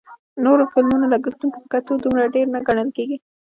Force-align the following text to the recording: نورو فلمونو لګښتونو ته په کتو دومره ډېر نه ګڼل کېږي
نورو 0.43 0.63
فلمونو 0.73 1.05
لګښتونو 1.13 1.53
ته 1.53 1.59
په 1.63 1.67
کتو 1.73 1.91
دومره 2.03 2.31
ډېر 2.35 2.47
نه 2.55 2.59
ګڼل 2.67 2.89
کېږي 2.97 3.17